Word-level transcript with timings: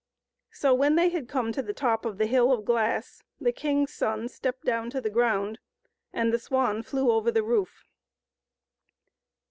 So, 0.49 0.73
when 0.73 0.95
they 0.95 1.09
had 1.09 1.29
come 1.29 1.51
to 1.51 1.61
the 1.61 1.75
top 1.75 2.05
of 2.05 2.17
the 2.17 2.25
hill 2.25 2.51
of 2.51 2.65
glass, 2.65 3.21
the 3.39 3.51
king's 3.51 3.93
son 3.93 4.29
stepped 4.29 4.65
down 4.65 4.89
to 4.89 4.99
the 4.99 5.11
ground, 5.11 5.59
and 6.11 6.33
the 6.33 6.39
swan 6.39 6.81
flew 6.81 7.11
over 7.11 7.29
the 7.29 7.43
roof. 7.43 7.85